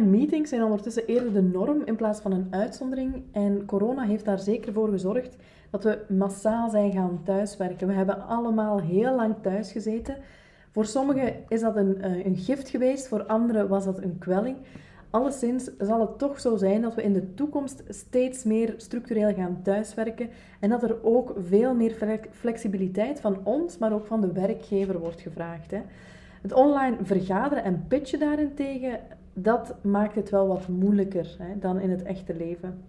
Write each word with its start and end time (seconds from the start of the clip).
Meetings 0.00 0.50
zijn 0.50 0.62
ondertussen 0.62 1.06
eerder 1.06 1.32
de 1.32 1.42
norm 1.42 1.82
in 1.84 1.96
plaats 1.96 2.20
van 2.20 2.32
een 2.32 2.46
uitzondering. 2.50 3.22
En 3.32 3.64
corona 3.66 4.02
heeft 4.02 4.24
daar 4.24 4.38
zeker 4.38 4.72
voor 4.72 4.88
gezorgd 4.88 5.36
dat 5.70 5.84
we 5.84 5.98
massaal 6.08 6.70
zijn 6.70 6.92
gaan 6.92 7.20
thuiswerken. 7.24 7.86
We 7.86 7.92
hebben 7.92 8.26
allemaal 8.26 8.80
heel 8.80 9.14
lang 9.14 9.34
thuis 9.42 9.72
gezeten. 9.72 10.16
Voor 10.72 10.86
sommigen 10.86 11.34
is 11.48 11.60
dat 11.60 11.76
een, 11.76 12.02
eh, 12.02 12.24
een 12.24 12.36
gift 12.36 12.68
geweest, 12.68 13.08
voor 13.08 13.24
anderen 13.24 13.68
was 13.68 13.84
dat 13.84 14.02
een 14.02 14.18
kwelling. 14.18 14.56
Alleszins 15.10 15.70
zal 15.78 16.00
het 16.00 16.18
toch 16.18 16.40
zo 16.40 16.56
zijn 16.56 16.82
dat 16.82 16.94
we 16.94 17.02
in 17.02 17.12
de 17.12 17.34
toekomst 17.34 17.82
steeds 17.88 18.44
meer 18.44 18.74
structureel 18.76 19.34
gaan 19.34 19.60
thuiswerken 19.62 20.28
en 20.60 20.70
dat 20.70 20.82
er 20.82 21.04
ook 21.04 21.34
veel 21.46 21.74
meer 21.74 22.20
flexibiliteit 22.30 23.20
van 23.20 23.40
ons, 23.44 23.78
maar 23.78 23.92
ook 23.92 24.06
van 24.06 24.20
de 24.20 24.32
werkgever 24.32 24.98
wordt 24.98 25.20
gevraagd. 25.20 25.70
Hè. 25.70 25.80
Het 26.42 26.52
online 26.52 26.96
vergaderen 27.02 27.64
en 27.64 27.84
pitchen 27.88 28.18
daarentegen, 28.18 29.00
dat 29.42 29.74
maakt 29.82 30.14
het 30.14 30.30
wel 30.30 30.46
wat 30.46 30.68
moeilijker 30.68 31.36
hè, 31.38 31.58
dan 31.58 31.80
in 31.80 31.90
het 31.90 32.02
echte 32.02 32.36
leven. 32.36 32.82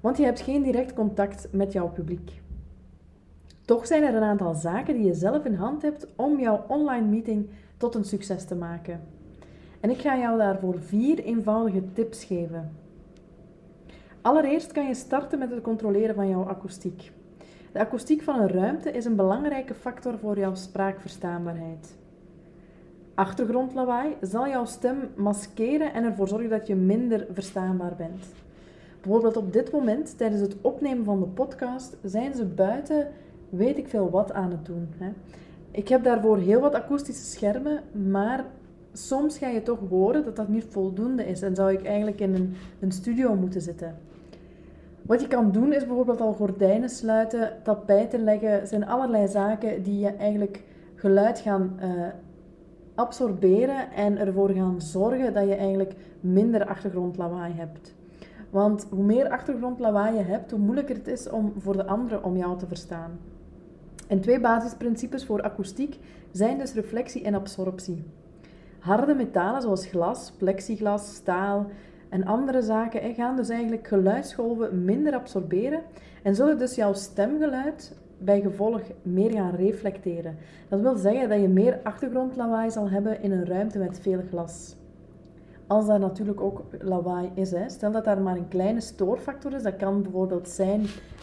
Want 0.00 0.16
je 0.16 0.24
hebt 0.24 0.40
geen 0.40 0.62
direct 0.62 0.92
contact 0.92 1.48
met 1.50 1.72
jouw 1.72 1.88
publiek. 1.88 2.42
Toch 3.64 3.86
zijn 3.86 4.02
er 4.02 4.14
een 4.14 4.22
aantal 4.22 4.54
zaken 4.54 4.94
die 4.94 5.04
je 5.04 5.14
zelf 5.14 5.44
in 5.44 5.54
hand 5.54 5.82
hebt 5.82 6.06
om 6.16 6.40
jouw 6.40 6.64
online 6.68 7.06
meeting 7.06 7.48
tot 7.76 7.94
een 7.94 8.04
succes 8.04 8.44
te 8.44 8.54
maken. 8.54 9.00
En 9.80 9.90
ik 9.90 10.00
ga 10.00 10.18
jou 10.18 10.38
daarvoor 10.38 10.80
vier 10.80 11.18
eenvoudige 11.18 11.92
tips 11.92 12.24
geven. 12.24 12.72
Allereerst 14.20 14.72
kan 14.72 14.86
je 14.86 14.94
starten 14.94 15.38
met 15.38 15.50
het 15.50 15.60
controleren 15.60 16.14
van 16.14 16.28
jouw 16.28 16.48
akoestiek. 16.48 17.12
De 17.72 17.78
akoestiek 17.78 18.22
van 18.22 18.40
een 18.40 18.48
ruimte 18.48 18.90
is 18.90 19.04
een 19.04 19.16
belangrijke 19.16 19.74
factor 19.74 20.18
voor 20.18 20.38
jouw 20.38 20.54
spraakverstaanbaarheid. 20.54 21.96
Achtergrondlawaai 23.16 24.16
zal 24.20 24.48
jouw 24.48 24.64
stem 24.64 24.96
maskeren 25.14 25.92
en 25.92 26.04
ervoor 26.04 26.28
zorgen 26.28 26.50
dat 26.50 26.66
je 26.66 26.74
minder 26.74 27.26
verstaanbaar 27.32 27.94
bent. 27.96 28.24
Bijvoorbeeld 29.00 29.36
op 29.36 29.52
dit 29.52 29.72
moment, 29.72 30.18
tijdens 30.18 30.40
het 30.40 30.56
opnemen 30.60 31.04
van 31.04 31.20
de 31.20 31.26
podcast, 31.26 31.96
zijn 32.02 32.34
ze 32.34 32.44
buiten 32.44 33.08
weet 33.48 33.78
ik 33.78 33.88
veel 33.88 34.10
wat 34.10 34.32
aan 34.32 34.50
het 34.50 34.66
doen. 34.66 34.88
Hè. 34.98 35.08
Ik 35.70 35.88
heb 35.88 36.04
daarvoor 36.04 36.38
heel 36.38 36.60
wat 36.60 36.74
akoestische 36.74 37.24
schermen, 37.24 37.82
maar 38.10 38.44
soms 38.92 39.38
ga 39.38 39.48
je 39.48 39.62
toch 39.62 39.78
horen 39.88 40.24
dat 40.24 40.36
dat 40.36 40.48
niet 40.48 40.66
voldoende 40.68 41.26
is 41.26 41.42
en 41.42 41.54
zou 41.54 41.72
ik 41.72 41.84
eigenlijk 41.84 42.20
in 42.20 42.34
een, 42.34 42.54
een 42.80 42.92
studio 42.92 43.34
moeten 43.34 43.60
zitten. 43.60 43.98
Wat 45.02 45.20
je 45.20 45.26
kan 45.26 45.52
doen 45.52 45.72
is 45.72 45.86
bijvoorbeeld 45.86 46.20
al 46.20 46.32
gordijnen 46.32 46.88
sluiten, 46.88 47.52
tapijten 47.62 48.24
leggen, 48.24 48.66
zijn 48.66 48.86
allerlei 48.86 49.28
zaken 49.28 49.82
die 49.82 49.98
je 49.98 50.10
eigenlijk 50.10 50.62
geluid 50.94 51.38
gaan 51.38 51.78
uh, 51.82 52.06
absorberen 52.96 53.92
en 53.92 54.18
ervoor 54.18 54.50
gaan 54.50 54.80
zorgen 54.80 55.34
dat 55.34 55.48
je 55.48 55.54
eigenlijk 55.54 55.94
minder 56.20 56.66
achtergrondlawaai 56.66 57.52
hebt. 57.52 57.94
Want 58.50 58.86
hoe 58.90 59.04
meer 59.04 59.28
achtergrondlawaai 59.28 60.16
je 60.16 60.22
hebt, 60.22 60.50
hoe 60.50 60.60
moeilijker 60.60 60.96
het 60.96 61.06
is 61.06 61.30
om 61.30 61.52
voor 61.58 61.76
de 61.76 61.86
anderen 61.86 62.24
om 62.24 62.36
jou 62.36 62.58
te 62.58 62.66
verstaan. 62.66 63.18
En 64.08 64.20
twee 64.20 64.40
basisprincipes 64.40 65.24
voor 65.24 65.42
akoestiek 65.42 65.98
zijn 66.30 66.58
dus 66.58 66.74
reflectie 66.74 67.24
en 67.24 67.34
absorptie. 67.34 68.04
Harde 68.78 69.14
metalen 69.14 69.62
zoals 69.62 69.86
glas, 69.86 70.32
plexiglas, 70.38 71.14
staal 71.14 71.66
en 72.08 72.24
andere 72.24 72.62
zaken 72.62 73.14
gaan 73.14 73.36
dus 73.36 73.48
eigenlijk 73.48 73.88
geluidsgolven 73.88 74.84
minder 74.84 75.14
absorberen 75.14 75.82
en 76.22 76.34
zullen 76.34 76.58
dus 76.58 76.74
jouw 76.74 76.92
stemgeluid 76.92 77.96
bij 78.18 78.40
gevolg 78.40 78.80
meer 79.02 79.30
gaan 79.30 79.54
reflecteren. 79.54 80.36
Dat 80.68 80.80
wil 80.80 80.96
zeggen 80.96 81.28
dat 81.28 81.40
je 81.40 81.48
meer 81.48 81.80
achtergrondlawaai 81.82 82.70
zal 82.70 82.90
hebben 82.90 83.22
in 83.22 83.32
een 83.32 83.46
ruimte 83.46 83.78
met 83.78 84.00
veel 84.00 84.20
glas. 84.28 84.76
Als 85.66 85.86
dat 85.86 86.00
natuurlijk 86.00 86.40
ook 86.40 86.62
lawaai 86.80 87.30
is. 87.34 87.50
Hè. 87.50 87.68
Stel 87.68 87.92
dat 87.92 88.04
daar 88.04 88.20
maar 88.20 88.36
een 88.36 88.48
kleine 88.48 88.80
stoorfactor 88.80 89.52
is. 89.52 89.62
Dat 89.62 89.76
kan 89.76 90.02
bijvoorbeeld 90.02 90.48
zijn 90.48 90.80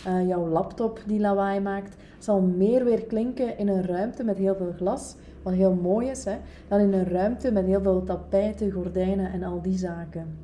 uh, 0.08 0.28
jouw 0.28 0.48
laptop 0.48 1.02
die 1.08 1.20
lawaai 1.20 1.60
maakt. 1.60 1.96
Zal 2.18 2.42
meer 2.42 2.84
weer 2.84 3.06
klinken 3.06 3.58
in 3.58 3.68
een 3.68 3.86
ruimte 3.86 4.24
met 4.24 4.38
heel 4.38 4.56
veel 4.56 4.74
glas. 4.78 5.16
Wat 5.44 5.54
heel 5.54 5.74
mooi 5.74 6.10
is. 6.10 6.26
Hè, 6.26 6.38
dan 6.68 6.80
in 6.80 6.94
een 6.94 7.08
ruimte 7.08 7.52
met 7.52 7.66
heel 7.66 7.82
veel 7.82 8.04
tapijten, 8.04 8.72
gordijnen 8.72 9.32
en 9.32 9.44
al 9.44 9.62
die 9.62 9.78
zaken. 9.78 10.38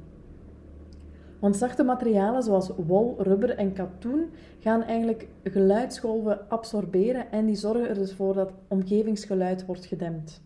Want 1.40 1.58
zachte 1.58 1.84
materialen 1.84 2.44
zoals 2.44 2.72
wol, 2.88 3.16
rubber 3.18 3.50
en 3.50 3.74
katoen 3.74 4.30
gaan 4.60 4.84
eigenlijk 4.84 5.28
geluidsgolven 5.44 6.50
absorberen 6.50 7.32
en 7.32 7.46
die 7.46 7.56
zorgen 7.56 7.90
er 7.90 7.96
dus 7.96 8.14
voor 8.14 8.34
dat 8.34 8.52
omgevingsgeluid 8.68 9.66
wordt 9.66 9.86
gedempt. 9.86 10.42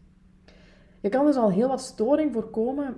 Je 1.02 1.10
kan 1.10 1.26
dus 1.26 1.36
al 1.36 1.52
heel 1.52 1.68
wat 1.68 1.82
storing 1.82 2.34
voorkomen, 2.34 2.96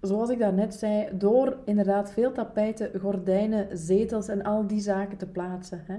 zoals 0.00 0.30
ik 0.30 0.38
daarnet 0.38 0.74
zei, 0.74 1.08
door 1.12 1.56
inderdaad 1.64 2.12
veel 2.12 2.32
tapijten, 2.32 3.00
gordijnen, 3.00 3.78
zetels 3.78 4.28
en 4.28 4.42
al 4.42 4.66
die 4.66 4.80
zaken 4.80 5.18
te 5.18 5.26
plaatsen. 5.26 5.82
Hè. 5.86 5.96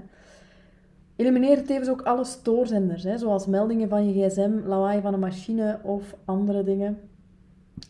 Elimineer 1.16 1.64
tevens 1.64 1.88
ook 1.88 2.02
alle 2.02 2.24
stoorzenders, 2.24 3.02
hè, 3.02 3.18
zoals 3.18 3.46
meldingen 3.46 3.88
van 3.88 4.12
je 4.12 4.28
gsm, 4.28 4.58
lawaai 4.64 5.00
van 5.00 5.14
een 5.14 5.20
machine 5.20 5.78
of 5.82 6.14
andere 6.24 6.62
dingen. 6.62 6.98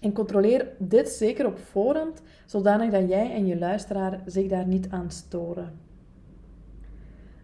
En 0.00 0.12
controleer 0.12 0.68
dit 0.78 1.08
zeker 1.08 1.46
op 1.46 1.58
voorhand, 1.58 2.22
zodanig 2.46 2.90
dat 2.90 3.08
jij 3.08 3.32
en 3.32 3.46
je 3.46 3.58
luisteraar 3.58 4.20
zich 4.26 4.48
daar 4.48 4.66
niet 4.66 4.90
aan 4.90 5.10
storen. 5.10 5.72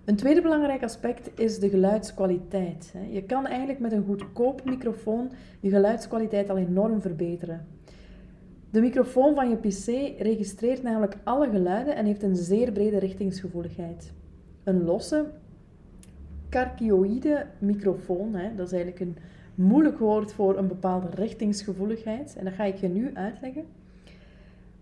Een 0.04 0.16
tweede 0.16 0.42
belangrijk 0.42 0.82
aspect 0.82 1.40
is 1.40 1.58
de 1.58 1.68
geluidskwaliteit. 1.68 2.94
Je 3.10 3.22
kan 3.22 3.46
eigenlijk 3.46 3.78
met 3.78 3.92
een 3.92 4.04
goedkoop 4.04 4.64
microfoon 4.64 5.30
je 5.60 5.70
geluidskwaliteit 5.70 6.50
al 6.50 6.56
enorm 6.56 7.00
verbeteren. 7.00 7.66
De 8.70 8.80
microfoon 8.80 9.34
van 9.34 9.50
je 9.50 9.56
PC 9.56 10.18
registreert 10.20 10.82
namelijk 10.82 11.16
alle 11.24 11.50
geluiden 11.50 11.96
en 11.96 12.06
heeft 12.06 12.22
een 12.22 12.36
zeer 12.36 12.72
brede 12.72 12.98
richtingsgevoeligheid. 12.98 14.12
Een 14.64 14.84
losse, 14.84 15.26
carchioïde 16.50 17.46
microfoon, 17.58 18.32
dat 18.56 18.66
is 18.66 18.72
eigenlijk 18.72 19.00
een 19.00 19.16
moeilijk 19.54 19.98
woord 19.98 20.32
voor 20.32 20.58
een 20.58 20.68
bepaalde 20.68 21.08
richtingsgevoeligheid. 21.14 22.36
En 22.36 22.44
dat 22.44 22.54
ga 22.54 22.64
ik 22.64 22.76
je 22.76 22.88
nu 22.88 23.10
uitleggen. 23.14 23.64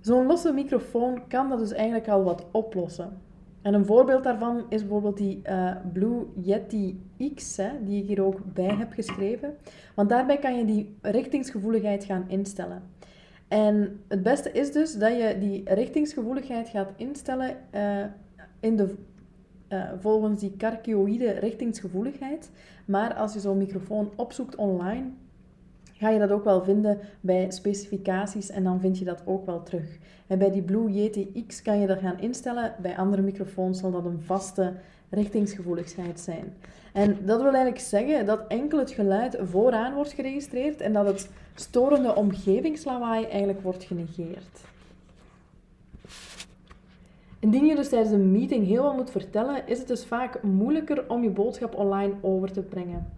Zo'n 0.01 0.27
losse 0.27 0.53
microfoon 0.53 1.29
kan 1.29 1.49
dat 1.49 1.59
dus 1.59 1.73
eigenlijk 1.73 2.09
al 2.09 2.23
wat 2.23 2.47
oplossen. 2.51 3.21
En 3.63 3.75
een 3.75 3.87
voorbeeld 3.87 4.25
daarvan 4.25 4.65
is 4.69 4.81
bijvoorbeeld 4.81 5.17
die 5.17 5.41
uh, 5.45 5.77
Blue 5.93 6.27
Yeti 6.35 7.01
X, 7.35 7.57
hè, 7.57 7.71
die 7.85 8.03
ik 8.03 8.09
hier 8.09 8.25
ook 8.25 8.41
bij 8.55 8.75
heb 8.75 8.93
geschreven. 8.93 9.57
Want 9.95 10.09
daarbij 10.09 10.39
kan 10.39 10.59
je 10.59 10.65
die 10.65 10.97
richtingsgevoeligheid 11.03 12.05
gaan 12.05 12.25
instellen. 12.29 12.83
En 13.49 14.01
het 14.09 14.23
beste 14.23 14.53
is 14.53 14.73
dus 14.73 14.99
dat 14.99 15.13
je 15.13 15.37
die 15.41 15.63
richtingsgevoeligheid 15.65 16.69
gaat 16.69 16.93
instellen 16.97 17.57
uh, 17.75 18.05
in 18.61 18.77
de 18.77 18.95
uh, 19.73 19.85
volgens 20.01 20.41
die 20.41 20.57
carchioïde 20.57 21.31
richtingsgevoeligheid. 21.31 22.51
Maar 22.85 23.15
als 23.15 23.33
je 23.33 23.41
zo'n 23.41 23.59
microfoon 23.59 24.11
opzoekt 24.17 24.57
online, 24.57 25.05
ga 25.93 26.09
je 26.09 26.19
dat 26.19 26.31
ook 26.31 26.45
wel 26.45 26.65
vinden 26.65 26.99
bij 27.21 27.51
specificaties 27.51 28.51
en 28.51 28.65
dan 28.65 28.81
vind 28.81 28.99
je 28.99 29.05
dat 29.05 29.23
ook 29.25 29.47
wel 29.47 29.63
terug. 29.63 29.99
En 30.27 30.39
bij 30.39 30.51
die 30.51 30.63
Blue 30.63 30.91
Yeti 30.91 31.45
X 31.47 31.63
kan 31.63 31.81
je 31.81 31.87
dat 31.87 31.99
gaan 31.99 32.21
instellen. 32.21 32.75
Bij 32.83 32.97
andere 32.97 33.23
microfoons 33.23 33.79
zal 33.79 33.91
dat 33.91 34.05
een 34.05 34.21
vaste 34.21 34.73
richtingsgevoeligheid 35.11 36.21
zijn. 36.21 36.55
En 36.93 37.17
dat 37.25 37.43
wil 37.43 37.53
eigenlijk 37.53 37.85
zeggen 37.85 38.27
dat 38.27 38.47
enkel 38.49 38.79
het 38.79 38.91
geluid 38.91 39.37
vooraan 39.43 39.95
wordt 39.95 40.13
geregistreerd 40.13 40.81
en 40.81 40.93
dat 40.93 41.07
het 41.07 41.31
storende 41.55 42.15
omgevingslawaai 42.15 43.25
eigenlijk 43.25 43.61
wordt 43.61 43.85
genegeerd. 43.85 44.61
Indien 47.43 47.67
je 47.67 47.77
dus 47.77 47.89
tijdens 47.89 48.11
een 48.11 48.31
meeting 48.31 48.67
heel 48.67 48.83
wat 48.83 48.97
moet 48.97 49.11
vertellen, 49.11 49.67
is 49.67 49.79
het 49.79 49.89
dus 49.89 50.05
vaak 50.05 50.43
moeilijker 50.43 51.05
om 51.09 51.23
je 51.23 51.31
boodschap 51.31 51.75
online 51.75 52.15
over 52.21 52.53
te 52.53 52.63
brengen. 52.63 53.13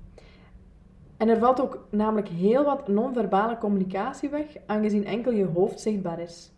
En 1.17 1.29
er 1.29 1.39
valt 1.39 1.61
ook 1.61 1.87
namelijk 1.91 2.29
heel 2.29 2.65
wat 2.65 2.89
non-verbale 2.89 3.59
communicatie 3.59 4.29
weg, 4.29 4.47
aangezien 4.67 5.05
enkel 5.05 5.33
je 5.33 5.45
hoofd 5.45 5.81
zichtbaar 5.81 6.21
is. 6.21 6.53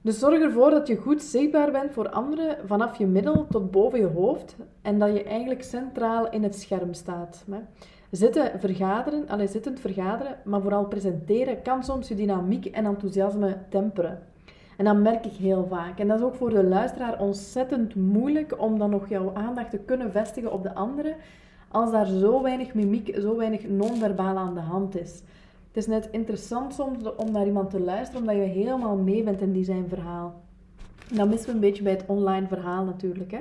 Dus 0.00 0.18
zorg 0.18 0.40
ervoor 0.40 0.70
dat 0.70 0.86
je 0.86 0.96
goed 0.96 1.22
zichtbaar 1.22 1.70
bent 1.70 1.92
voor 1.92 2.08
anderen 2.08 2.58
vanaf 2.66 2.98
je 2.98 3.06
middel 3.06 3.46
tot 3.46 3.70
boven 3.70 3.98
je 3.98 4.06
hoofd 4.06 4.56
en 4.82 4.98
dat 4.98 5.12
je 5.12 5.22
eigenlijk 5.22 5.62
centraal 5.62 6.30
in 6.30 6.42
het 6.42 6.54
scherm 6.54 6.94
staat. 6.94 7.44
Zitten 8.10 8.60
vergaderen, 8.60 9.28
alleen 9.28 9.48
zittend 9.48 9.80
vergaderen, 9.80 10.38
maar 10.44 10.60
vooral 10.60 10.86
presenteren 10.86 11.62
kan 11.62 11.84
soms 11.84 12.08
je 12.08 12.14
dynamiek 12.14 12.66
en 12.66 12.86
enthousiasme 12.86 13.58
temperen. 13.68 14.34
En 14.76 14.84
dat 14.84 14.96
merk 14.96 15.26
ik 15.26 15.32
heel 15.32 15.66
vaak. 15.66 15.98
En 15.98 16.08
dat 16.08 16.18
is 16.18 16.24
ook 16.24 16.34
voor 16.34 16.50
de 16.50 16.64
luisteraar 16.64 17.20
ontzettend 17.20 17.94
moeilijk 17.94 18.60
om 18.60 18.78
dan 18.78 18.90
nog 18.90 19.08
jouw 19.08 19.30
aandacht 19.34 19.70
te 19.70 19.78
kunnen 19.78 20.12
vestigen 20.12 20.52
op 20.52 20.62
de 20.62 20.74
andere, 20.74 21.14
als 21.68 21.90
daar 21.90 22.06
zo 22.06 22.42
weinig 22.42 22.74
mimiek, 22.74 23.16
zo 23.20 23.36
weinig 23.36 23.68
non-verbaal 23.68 24.36
aan 24.36 24.54
de 24.54 24.60
hand 24.60 24.96
is. 24.96 25.22
Het 25.66 25.84
is 25.84 25.86
net 25.86 26.08
interessant 26.10 26.74
soms 26.74 27.14
om 27.16 27.32
naar 27.32 27.46
iemand 27.46 27.70
te 27.70 27.80
luisteren, 27.80 28.20
omdat 28.20 28.36
je 28.36 28.42
helemaal 28.42 28.96
mee 28.96 29.22
bent 29.22 29.40
in 29.40 29.52
die 29.52 29.64
zijn 29.64 29.88
verhaal. 29.88 30.34
En 31.10 31.16
dat 31.16 31.28
missen 31.28 31.48
we 31.48 31.54
een 31.54 31.60
beetje 31.60 31.82
bij 31.82 31.92
het 31.92 32.04
online 32.06 32.46
verhaal 32.46 32.84
natuurlijk. 32.84 33.30
Hè? 33.30 33.40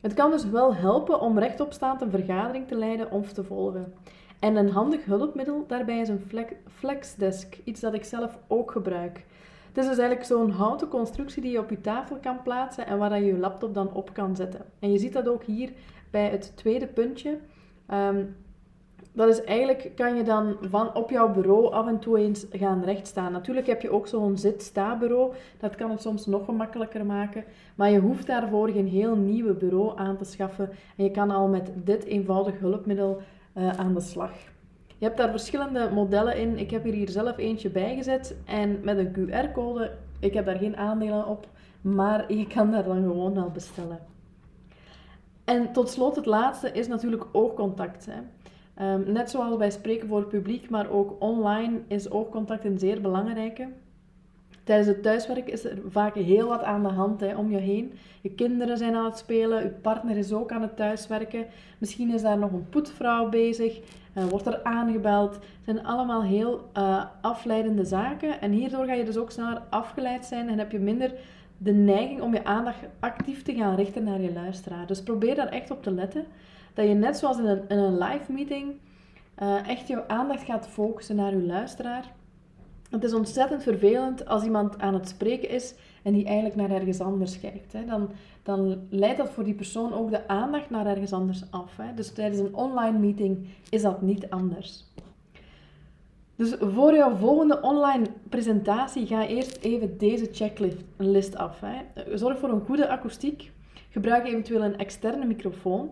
Het 0.00 0.14
kan 0.14 0.30
dus 0.30 0.44
wel 0.44 0.74
helpen 0.74 1.20
om 1.20 1.38
rechtopstaand 1.38 2.00
een 2.00 2.10
vergadering 2.10 2.68
te 2.68 2.74
leiden 2.74 3.10
of 3.10 3.32
te 3.32 3.44
volgen. 3.44 3.92
En 4.38 4.56
een 4.56 4.70
handig 4.70 5.04
hulpmiddel 5.04 5.64
daarbij 5.66 6.00
is 6.00 6.08
een 6.08 6.22
flexdesk, 6.78 7.58
iets 7.64 7.80
dat 7.80 7.94
ik 7.94 8.04
zelf 8.04 8.38
ook 8.46 8.70
gebruik. 8.70 9.24
Het 9.70 9.78
is 9.78 9.86
dus 9.86 9.98
eigenlijk 9.98 10.26
zo'n 10.26 10.50
houten 10.50 10.88
constructie 10.88 11.42
die 11.42 11.50
je 11.50 11.58
op 11.58 11.70
je 11.70 11.80
tafel 11.80 12.16
kan 12.16 12.42
plaatsen 12.42 12.86
en 12.86 12.98
waar 12.98 13.20
je 13.20 13.26
je 13.26 13.38
laptop 13.38 13.74
dan 13.74 13.92
op 13.92 14.14
kan 14.14 14.36
zetten. 14.36 14.60
En 14.78 14.92
je 14.92 14.98
ziet 14.98 15.12
dat 15.12 15.28
ook 15.28 15.44
hier 15.44 15.72
bij 16.10 16.28
het 16.28 16.52
tweede 16.56 16.86
puntje. 16.86 17.38
Ehm, 17.86 18.24
dat 19.12 19.28
is 19.28 19.44
eigenlijk, 19.44 19.92
kan 19.96 20.16
je 20.16 20.22
dan 20.22 20.56
van 20.60 20.94
op 20.94 21.10
jouw 21.10 21.32
bureau 21.32 21.72
af 21.72 21.86
en 21.86 21.98
toe 21.98 22.18
eens 22.18 22.46
gaan 22.50 22.84
rechtstaan. 22.84 23.32
Natuurlijk 23.32 23.66
heb 23.66 23.82
je 23.82 23.90
ook 23.90 24.06
zo'n 24.06 24.38
zit-sta-bureau. 24.38 25.32
Dat 25.58 25.74
kan 25.74 25.90
het 25.90 26.00
soms 26.00 26.26
nog 26.26 26.44
gemakkelijker 26.44 27.06
maken. 27.06 27.44
Maar 27.74 27.90
je 27.90 28.00
hoeft 28.00 28.26
daarvoor 28.26 28.68
geen 28.68 28.88
heel 28.88 29.16
nieuwe 29.16 29.52
bureau 29.52 29.98
aan 29.98 30.16
te 30.16 30.24
schaffen. 30.24 30.70
En 30.96 31.04
je 31.04 31.10
kan 31.10 31.30
al 31.30 31.48
met 31.48 31.70
dit 31.74 32.04
eenvoudig 32.04 32.58
hulpmiddel 32.58 33.20
uh, 33.56 33.68
aan 33.68 33.94
de 33.94 34.00
slag. 34.00 34.32
Je 35.00 35.06
hebt 35.06 35.18
daar 35.18 35.30
verschillende 35.30 35.90
modellen 35.92 36.36
in. 36.36 36.58
Ik 36.58 36.70
heb 36.70 36.84
hier 36.84 37.08
zelf 37.08 37.38
eentje 37.38 37.70
bijgezet. 37.70 38.36
En 38.44 38.80
met 38.82 38.98
een 38.98 39.12
QR-code, 39.12 39.92
ik 40.18 40.34
heb 40.34 40.44
daar 40.46 40.58
geen 40.58 40.76
aandelen 40.76 41.26
op. 41.26 41.48
Maar 41.80 42.32
je 42.32 42.46
kan 42.46 42.70
daar 42.70 42.84
dan 42.84 43.02
gewoon 43.02 43.36
al 43.36 43.50
bestellen. 43.50 43.98
En 45.44 45.72
tot 45.72 45.88
slot, 45.88 46.16
het 46.16 46.26
laatste 46.26 46.72
is 46.72 46.88
natuurlijk 46.88 47.24
oogcontact. 47.32 48.06
Hè. 48.06 48.20
Ehm, 48.74 49.12
net 49.12 49.30
zoals 49.30 49.56
bij 49.56 49.70
spreken 49.70 50.08
voor 50.08 50.18
het 50.18 50.28
publiek, 50.28 50.70
maar 50.70 50.90
ook 50.90 51.16
online 51.18 51.80
is 51.86 52.10
oogcontact 52.10 52.64
een 52.64 52.78
zeer 52.78 53.00
belangrijke. 53.00 53.68
Tijdens 54.70 54.88
het 54.88 55.02
thuiswerk 55.02 55.48
is 55.48 55.64
er 55.64 55.78
vaak 55.88 56.14
heel 56.14 56.48
wat 56.48 56.62
aan 56.62 56.82
de 56.82 56.88
hand 56.88 57.20
hè, 57.20 57.36
om 57.36 57.50
je 57.50 57.56
heen. 57.56 57.92
Je 58.20 58.30
kinderen 58.30 58.78
zijn 58.78 58.94
aan 58.94 59.04
het 59.04 59.18
spelen, 59.18 59.62
je 59.62 59.68
partner 59.68 60.16
is 60.16 60.32
ook 60.32 60.52
aan 60.52 60.62
het 60.62 60.76
thuiswerken. 60.76 61.46
Misschien 61.78 62.14
is 62.14 62.22
daar 62.22 62.38
nog 62.38 62.52
een 62.52 62.68
poetvrouw 62.68 63.28
bezig, 63.28 63.80
uh, 64.16 64.24
wordt 64.24 64.46
er 64.46 64.62
aangebeld. 64.62 65.34
Het 65.34 65.42
zijn 65.64 65.86
allemaal 65.86 66.22
heel 66.22 66.68
uh, 66.76 67.04
afleidende 67.20 67.84
zaken. 67.84 68.40
En 68.40 68.52
hierdoor 68.52 68.84
ga 68.84 68.92
je 68.92 69.04
dus 69.04 69.16
ook 69.16 69.30
sneller 69.30 69.62
afgeleid 69.70 70.24
zijn 70.24 70.48
en 70.48 70.58
heb 70.58 70.72
je 70.72 70.78
minder 70.78 71.12
de 71.58 71.72
neiging 71.72 72.20
om 72.20 72.34
je 72.34 72.44
aandacht 72.44 72.78
actief 73.00 73.42
te 73.42 73.54
gaan 73.54 73.74
richten 73.74 74.04
naar 74.04 74.20
je 74.20 74.32
luisteraar. 74.32 74.86
Dus 74.86 75.02
probeer 75.02 75.34
daar 75.34 75.48
echt 75.48 75.70
op 75.70 75.82
te 75.82 75.90
letten. 75.90 76.24
Dat 76.74 76.86
je 76.86 76.94
net 76.94 77.16
zoals 77.16 77.38
in 77.38 77.46
een, 77.46 77.64
een 77.68 77.98
live 77.98 78.32
meeting 78.32 78.72
uh, 79.42 79.68
echt 79.68 79.88
je 79.88 80.08
aandacht 80.08 80.44
gaat 80.44 80.68
focussen 80.68 81.16
naar 81.16 81.30
je 81.30 81.42
luisteraar. 81.42 82.18
Het 82.90 83.04
is 83.04 83.14
ontzettend 83.14 83.62
vervelend 83.62 84.26
als 84.26 84.44
iemand 84.44 84.78
aan 84.78 84.94
het 84.94 85.08
spreken 85.08 85.48
is 85.48 85.74
en 86.02 86.12
die 86.12 86.24
eigenlijk 86.24 86.56
naar 86.56 86.70
ergens 86.70 87.00
anders 87.00 87.40
kijkt. 87.40 87.72
Hè. 87.72 87.84
Dan, 87.84 88.10
dan 88.42 88.86
leidt 88.90 89.18
dat 89.18 89.30
voor 89.30 89.44
die 89.44 89.54
persoon 89.54 89.92
ook 89.92 90.10
de 90.10 90.28
aandacht 90.28 90.70
naar 90.70 90.86
ergens 90.86 91.12
anders 91.12 91.42
af. 91.50 91.76
Hè. 91.76 91.94
Dus 91.94 92.12
tijdens 92.12 92.40
een 92.40 92.54
online 92.54 92.98
meeting 92.98 93.48
is 93.68 93.82
dat 93.82 94.02
niet 94.02 94.30
anders. 94.30 94.84
Dus 96.36 96.54
voor 96.60 96.94
jouw 96.94 97.16
volgende 97.16 97.60
online 97.60 98.06
presentatie 98.28 99.06
ga 99.06 99.26
eerst 99.26 99.56
even 99.56 99.98
deze 99.98 100.28
checklist 100.32 101.36
af. 101.36 101.60
Hè. 101.60 101.76
Zorg 102.16 102.38
voor 102.38 102.48
een 102.48 102.64
goede 102.64 102.88
akoestiek. 102.88 103.52
Gebruik 103.90 104.26
eventueel 104.26 104.62
een 104.62 104.78
externe 104.78 105.26
microfoon. 105.26 105.90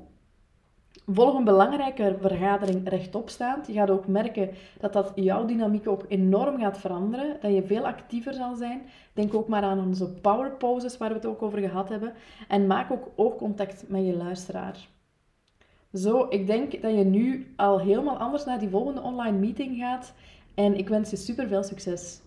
Volg 1.11 1.35
een 1.35 1.45
belangrijke 1.45 2.17
vergadering 2.21 2.89
rechtop 2.89 3.29
staand. 3.29 3.67
Je 3.67 3.73
gaat 3.73 3.91
ook 3.91 4.07
merken 4.07 4.51
dat 4.81 4.93
dat 4.93 5.13
jouw 5.15 5.45
dynamiek 5.45 5.89
ook 5.89 6.05
enorm 6.09 6.59
gaat 6.59 6.79
veranderen. 6.79 7.37
Dat 7.41 7.55
je 7.55 7.67
veel 7.67 7.87
actiever 7.87 8.35
zal 8.35 8.57
zijn. 8.57 8.83
Denk 9.13 9.35
ook 9.35 9.49
maar 9.49 9.63
aan 9.63 9.87
onze 9.87 10.09
power 10.09 10.51
poses 10.51 10.97
waar 10.97 11.09
we 11.09 11.15
het 11.15 11.27
ook 11.27 11.43
over 11.43 11.59
gehad 11.59 11.89
hebben. 11.89 12.13
En 12.49 12.67
maak 12.67 12.91
ook 12.91 13.09
oogcontact 13.15 13.85
met 13.89 14.07
je 14.07 14.17
luisteraar. 14.17 14.89
Zo, 15.93 16.27
ik 16.29 16.47
denk 16.47 16.83
dat 16.83 16.95
je 16.95 17.05
nu 17.05 17.53
al 17.57 17.81
helemaal 17.81 18.17
anders 18.17 18.45
naar 18.45 18.59
die 18.59 18.69
volgende 18.69 19.03
online 19.03 19.39
meeting 19.39 19.77
gaat. 19.77 20.13
En 20.55 20.79
ik 20.79 20.89
wens 20.89 21.11
je 21.11 21.17
super 21.17 21.49
veel 21.49 21.63
succes. 21.63 22.21